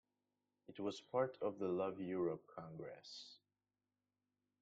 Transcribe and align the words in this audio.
It 0.67 0.79
was 0.79 0.99
part 0.99 1.37
of 1.43 1.59
the 1.59 1.67
Love 1.67 2.01
Europe 2.01 2.47
Congress. 2.55 3.37